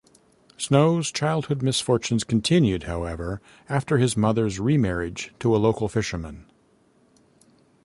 [0.57, 6.49] Snow's childhood misfortunes continued, however, after his mother's remarriage to a local fisherman.